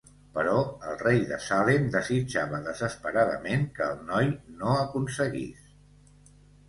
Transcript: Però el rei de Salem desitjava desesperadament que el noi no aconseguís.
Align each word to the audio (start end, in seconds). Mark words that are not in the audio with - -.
Però 0.35 0.53
el 0.91 0.95
rei 1.01 1.19
de 1.31 1.37
Salem 1.47 1.85
desitjava 1.95 2.61
desesperadament 2.69 3.67
que 3.79 3.91
el 3.97 4.01
noi 4.11 4.33
no 4.63 4.73
aconseguís. 4.87 5.69